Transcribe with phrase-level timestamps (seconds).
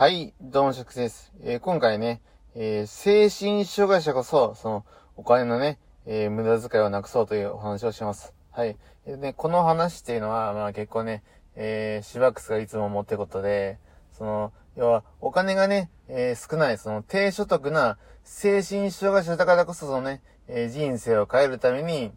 [0.00, 1.32] はい、どうも、しゃくです。
[1.42, 2.20] えー今回ね、
[2.54, 4.84] えー精神障害者こそ、その、
[5.16, 8.32] お金のね、えー無駄遣いをなくそうというお話をします。
[8.52, 8.76] はい。
[9.04, 11.24] でね、この話っていうのは、まあ結構ね、
[11.56, 13.80] えー、シバックスがいつも持ってことで、
[14.12, 22.12] その、要は、お金がね、えー少ない、その、低所得な精神障害者だからこそ、そのね、えー人生を変えるために、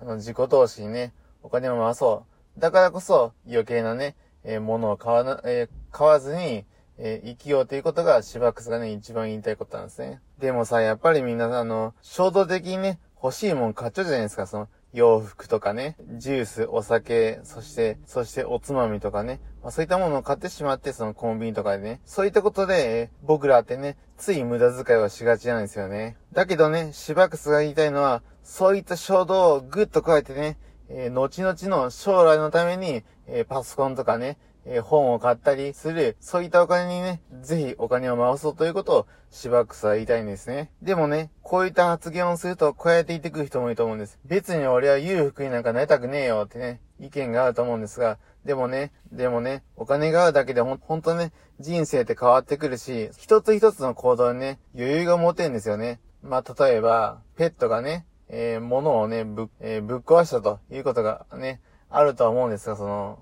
[0.00, 1.12] あの、自己投資にね、
[1.44, 2.24] お金を回そ
[2.58, 2.60] う。
[2.60, 6.64] だからこそ、余計なね、えー物を買わな、えー買わずに、
[7.04, 10.20] えー生きようということが、シバックスがね、一番言いたいことなんですね。
[10.38, 26.16] でもさ、やっぱりみんな、あの、衝動的にね、欲しいもん買っちゃうじゃないですか、その、洋服とかね、ジュース、お酒、そして、そしておつまみとかね、まあ、そういったものを買ってしまって、そのコンビニとかでね、そういったことで、えー僕らってね、つい無駄遣いをしがちなんですよね。
[26.32, 30.56] だけどね、シバックスが言いたいのは、そういった衝動をぐっと加えてね、
[30.88, 40.70] えー後々の将来のために、えーパソコンとかね、えー本を買ったりする、そういったお金にね、ぜひお金を回そうということを、シバックスは言いたいんですね。
[40.82, 44.18] でもね、こういった発言をすると、こうやって言ってくる人もいると思うんです。
[44.26, 56.00] 別に俺は裕福になんかなりたくねえよってね、意見があると思うんですが、でもね、でもね、お金があるだけでほん、ほんとね、人生って変わってくるし、一つ一つの行動にね、余裕が持てるんですよね。
[56.22, 63.18] まあ、例えば、ペットがね、えー物をね、ぶ、えーぶっ壊したということがね、あるとは思うんですが、その、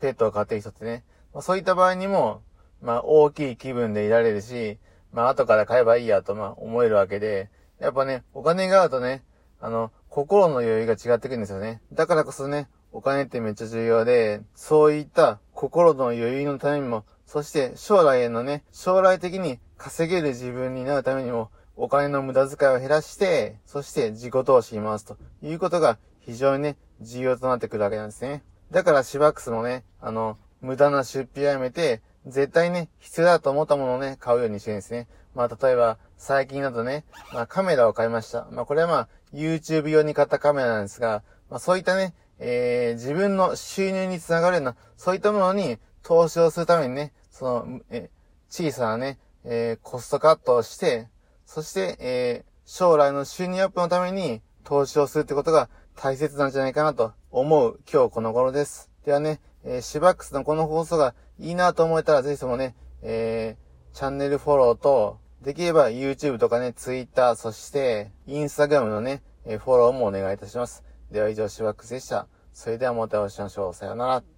[0.00, 1.04] ペットを飼ってる人ってね。
[1.32, 2.42] まあ、そういった場合にも、
[2.82, 4.78] まあ、大きい気分でいられるし、
[5.12, 9.22] まあ、後から買えばいいやと、まあ、思えるわけで、やっぱね、お金があるとね、
[9.60, 11.80] あの、心の余裕が違ってくるんですよね。
[11.92, 28.42] だからこそね、お金ってめっちゃ重要で、そういった心の余裕のためにも、そして将来へのね、将来的に稼げる自分になるためにも、お金の無駄遣いを減らして、そして自己投資に回すということが非常にね、重要となってくるわけなんですね。
[28.70, 35.08] だからシバックスもね、あの、無駄な出費をやめて、絶対ね、必要だと思ったものをね、買うようにしてるんですね。
[35.34, 38.46] まあ、例えば、最近だとね、まあ、カメラを買いました。
[38.50, 48.10] まあ、これはまあ、YouTube 用に買ったカメラなんですが、まあ、そういったね、えー、自分の収入につながるような、そういったものに投資をするためにね、その、え
[48.50, 51.08] 小さなね、えー、コストカットをして、
[51.46, 55.68] そして、えー、将来の収入アップのために投資をするってことが
[56.02, 58.90] 大切なんじゃないかなと思う今日この頃です。
[59.04, 70.84] ではね、えー、シバックスのこの放送がいいなと思えたらぜひともね、えー、チャンネルフォローと、できれば YouTube とかね、Twitter、そして Instagram のね、えーフォローもお願いいたします。
[71.10, 72.28] では以上、シバックスでした。
[72.54, 73.74] それではまたお会いしましょう。
[73.74, 74.22] さようなら。